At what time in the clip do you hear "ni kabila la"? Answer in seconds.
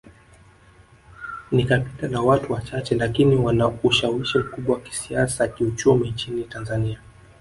1.51-2.21